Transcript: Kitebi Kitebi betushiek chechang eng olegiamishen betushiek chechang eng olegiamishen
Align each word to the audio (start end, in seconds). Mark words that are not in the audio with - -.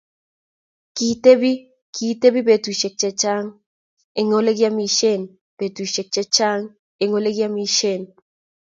Kitebi 0.95 1.51
Kitebi 1.95 2.41
betushiek 2.47 2.93
chechang 3.01 3.47
eng 4.19 4.31
olegiamishen 4.39 5.21
betushiek 5.57 6.07
chechang 6.13 6.61
eng 7.01 7.13
olegiamishen 7.17 8.01